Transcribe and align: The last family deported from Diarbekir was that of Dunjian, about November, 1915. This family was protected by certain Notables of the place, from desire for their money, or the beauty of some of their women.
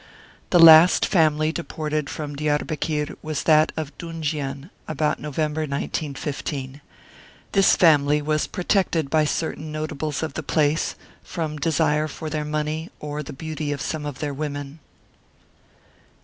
The 0.49 0.57
last 0.57 1.05
family 1.05 1.51
deported 1.51 2.09
from 2.09 2.35
Diarbekir 2.35 3.15
was 3.21 3.43
that 3.43 3.71
of 3.77 3.95
Dunjian, 3.99 4.71
about 4.87 5.19
November, 5.19 5.61
1915. 5.61 6.81
This 7.51 7.75
family 7.75 8.19
was 8.19 8.47
protected 8.47 9.11
by 9.11 9.25
certain 9.25 9.71
Notables 9.71 10.23
of 10.23 10.33
the 10.33 10.41
place, 10.41 10.95
from 11.21 11.57
desire 11.57 12.07
for 12.07 12.31
their 12.31 12.45
money, 12.45 12.89
or 12.99 13.21
the 13.21 13.31
beauty 13.31 13.71
of 13.71 13.79
some 13.79 14.07
of 14.07 14.17
their 14.17 14.33
women. 14.33 14.79